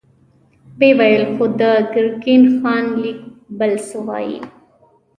ويې 0.79 0.91
ويل: 0.99 1.23
خو 1.33 1.43
د 1.59 1.61
ګرګين 1.93 2.43
خان 2.57 2.85
ليک 3.01 3.19
بل 3.57 3.73
څه 3.87 3.97
وايي. 4.07 4.39